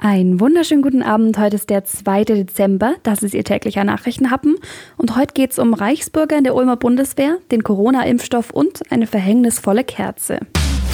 [0.00, 1.38] Einen wunderschönen guten Abend.
[1.38, 2.22] Heute ist der 2.
[2.22, 2.94] Dezember.
[3.02, 4.54] Das ist Ihr täglicher Nachrichtenhappen.
[4.96, 9.82] Und heute geht es um Reichsbürger in der Ulmer Bundeswehr, den Corona-Impfstoff und eine verhängnisvolle
[9.82, 10.38] Kerze.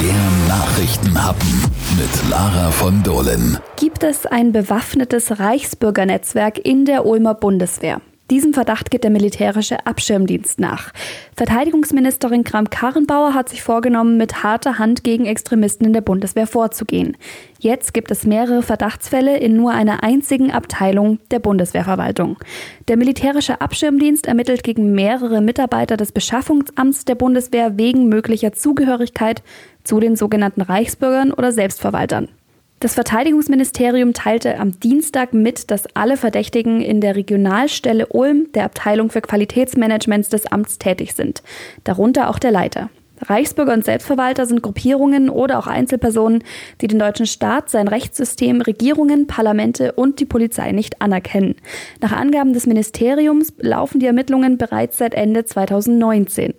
[0.00, 1.62] Der Nachrichtenhappen
[1.98, 3.58] mit Lara von Dohlen.
[3.76, 8.00] Gibt es ein bewaffnetes Reichsbürgernetzwerk in der Ulmer Bundeswehr?
[8.28, 10.92] Diesem Verdacht geht der militärische Abschirmdienst nach.
[11.36, 17.16] Verteidigungsministerin Kramp-Karrenbauer hat sich vorgenommen, mit harter Hand gegen Extremisten in der Bundeswehr vorzugehen.
[17.60, 22.36] Jetzt gibt es mehrere Verdachtsfälle in nur einer einzigen Abteilung der Bundeswehrverwaltung.
[22.88, 29.44] Der militärische Abschirmdienst ermittelt gegen mehrere Mitarbeiter des Beschaffungsamts der Bundeswehr wegen möglicher Zugehörigkeit
[29.84, 32.28] zu den sogenannten Reichsbürgern oder Selbstverwaltern.
[32.78, 39.08] Das Verteidigungsministerium teilte am Dienstag mit, dass alle Verdächtigen in der Regionalstelle Ulm, der Abteilung
[39.10, 41.42] für Qualitätsmanagements des Amts, tätig sind,
[41.84, 42.90] darunter auch der Leiter.
[43.22, 46.44] Reichsbürger und Selbstverwalter sind Gruppierungen oder auch Einzelpersonen,
[46.82, 51.54] die den deutschen Staat, sein Rechtssystem, Regierungen, Parlamente und die Polizei nicht anerkennen.
[52.02, 56.52] Nach Angaben des Ministeriums laufen die Ermittlungen bereits seit Ende 2019.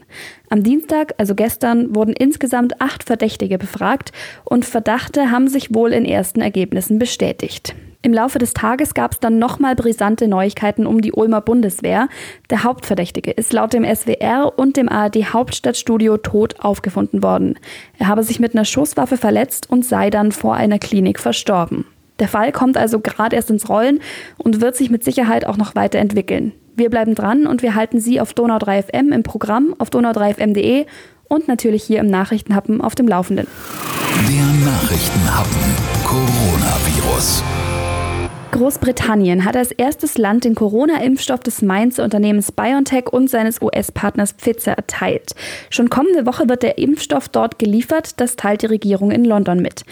[0.50, 4.12] Am Dienstag, also gestern, wurden insgesamt acht Verdächtige befragt
[4.46, 7.76] und Verdachte haben sich wohl in ersten Ergebnissen bestätigt.
[8.02, 12.08] Im Laufe des Tages gab es dann nochmal brisante Neuigkeiten um die Ulmer Bundeswehr.
[12.50, 17.60] Der Hauptverdächtige ist laut dem SWR und dem ARD Hauptstadtstudio tot aufgefunden worden.
[17.98, 21.84] Er habe sich mit einer Schusswaffe verletzt und sei dann vor einer Klinik verstorben.
[22.20, 24.00] Der Fall kommt also gerade erst ins Rollen
[24.38, 26.54] und wird sich mit Sicherheit auch noch weiterentwickeln.
[26.76, 30.86] Wir bleiben dran und wir halten Sie auf Donau 3 FM im Programm auf donau3fm.de
[31.28, 33.48] und natürlich hier im Nachrichtenhappen auf dem Laufenden.
[34.30, 35.62] Der Nachrichtenhappen
[36.06, 37.44] Coronavirus.
[38.52, 44.74] Großbritannien hat als erstes Land den Corona-Impfstoff des Mainzer Unternehmens BioNTech und seines US-Partners Pfizer
[44.74, 45.36] erteilt.
[45.70, 49.84] Schon kommende Woche wird der Impfstoff dort geliefert, das teilt die Regierung in London mit.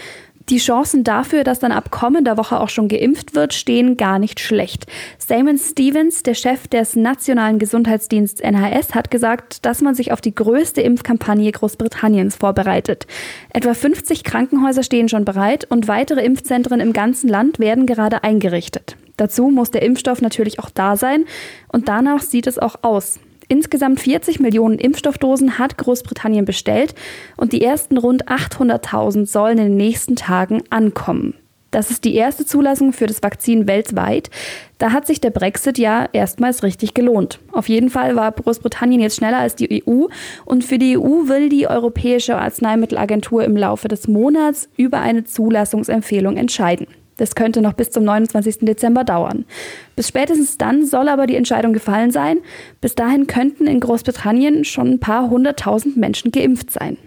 [0.48, 4.38] Die Chancen dafür, dass dann ab kommender Woche auch schon geimpft wird, stehen gar nicht
[4.38, 4.86] schlecht.
[5.18, 10.34] Simon Stevens, der Chef des Nationalen Gesundheitsdienstes NHS, hat gesagt, dass man sich auf die
[10.34, 13.08] größte Impfkampagne Großbritanniens vorbereitet.
[13.52, 18.96] Etwa 50 Krankenhäuser stehen schon bereit und weitere Impfzentren im ganzen Land werden gerade eingerichtet.
[19.16, 21.24] Dazu muss der Impfstoff natürlich auch da sein
[21.72, 23.18] und danach sieht es auch aus.
[23.48, 26.94] Insgesamt 40 Millionen Impfstoffdosen hat Großbritannien bestellt
[27.36, 31.34] und die ersten rund 800.000 sollen in den nächsten Tagen ankommen.
[31.70, 34.30] Das ist die erste Zulassung für das Vakzin weltweit.
[34.78, 37.38] Da hat sich der Brexit ja erstmals richtig gelohnt.
[37.52, 40.06] Auf jeden Fall war Großbritannien jetzt schneller als die EU
[40.44, 46.36] und für die EU will die Europäische Arzneimittelagentur im Laufe des Monats über eine Zulassungsempfehlung
[46.36, 46.86] entscheiden.
[47.16, 48.58] Das könnte noch bis zum 29.
[48.60, 49.46] Dezember dauern.
[49.94, 52.38] Bis spätestens dann soll aber die Entscheidung gefallen sein.
[52.80, 56.98] Bis dahin könnten in Großbritannien schon ein paar hunderttausend Menschen geimpft sein.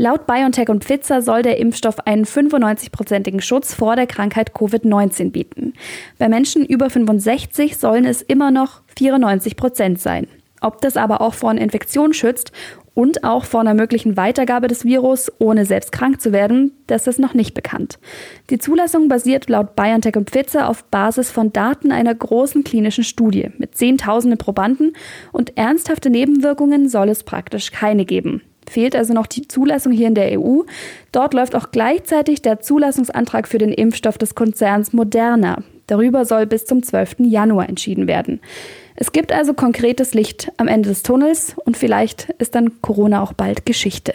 [0.00, 5.72] Laut BioNTech und Pfizer soll der Impfstoff einen 95-prozentigen Schutz vor der Krankheit Covid-19 bieten.
[6.18, 10.28] Bei Menschen über 65 sollen es immer noch 94 Prozent sein.
[10.60, 12.52] Ob das aber auch vor einer Infektion schützt
[12.98, 17.20] und auch vor einer möglichen Weitergabe des Virus, ohne selbst krank zu werden, das ist
[17.20, 18.00] noch nicht bekannt.
[18.50, 23.50] Die Zulassung basiert laut BioNTech und Pfizer auf Basis von Daten einer großen klinischen Studie
[23.56, 24.96] mit Zehntausenden Probanden
[25.30, 28.42] und ernsthafte Nebenwirkungen soll es praktisch keine geben.
[28.68, 30.62] Fehlt also noch die Zulassung hier in der EU.
[31.12, 35.62] Dort läuft auch gleichzeitig der Zulassungsantrag für den Impfstoff des Konzerns Moderna.
[35.86, 37.20] Darüber soll bis zum 12.
[37.20, 38.40] Januar entschieden werden.
[39.00, 43.32] Es gibt also konkretes Licht am Ende des Tunnels und vielleicht ist dann Corona auch
[43.32, 44.12] bald Geschichte.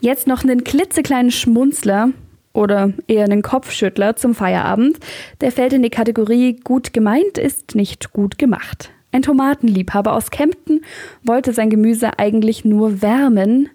[0.00, 2.08] Jetzt noch einen klitzekleinen Schmunzler
[2.52, 4.98] oder eher einen Kopfschüttler zum Feierabend.
[5.40, 8.90] Der fällt in die Kategorie gut gemeint ist nicht gut gemacht.
[9.12, 10.84] Ein Tomatenliebhaber aus Kempten
[11.22, 13.68] wollte sein Gemüse eigentlich nur wärmen,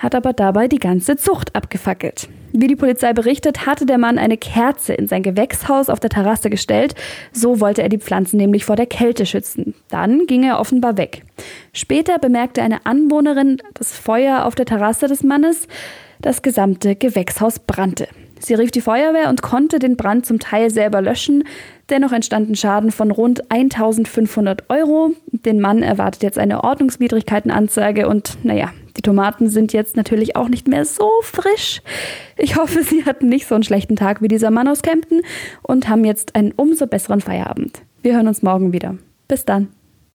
[0.00, 2.28] hat aber dabei die ganze Zucht abgefackelt.
[2.52, 6.50] Wie die Polizei berichtet, hatte der Mann eine Kerze in sein Gewächshaus auf der Terrasse
[6.50, 6.94] gestellt.
[7.32, 9.74] So wollte er die Pflanzen nämlich vor der Kälte schützen.
[9.88, 11.22] Dann ging er offenbar weg.
[11.72, 15.68] Später bemerkte eine Anwohnerin das Feuer auf der Terrasse des Mannes.
[16.20, 18.08] Das gesamte Gewächshaus brannte.
[18.40, 21.44] Sie rief die Feuerwehr und konnte den Brand zum Teil selber löschen.
[21.90, 25.12] Dennoch entstanden Schaden von rund 1500 Euro.
[25.30, 30.68] Den Mann erwartet jetzt eine Ordnungswidrigkeitenanzeige und naja, die Tomaten sind jetzt natürlich auch nicht
[30.68, 31.82] mehr so frisch.
[32.36, 35.22] Ich hoffe, Sie hatten nicht so einen schlechten Tag wie dieser Mann aus Kempten
[35.62, 37.82] und haben jetzt einen umso besseren Feierabend.
[38.02, 38.96] Wir hören uns morgen wieder.
[39.28, 39.68] Bis dann.